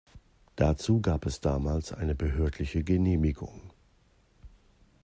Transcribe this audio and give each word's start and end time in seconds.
Dazu 0.55 0.99
gab 0.99 1.27
es 1.27 1.41
damals 1.41 1.93
eine 1.93 2.15
behördliche 2.15 2.83
Genehmigung. 2.83 3.61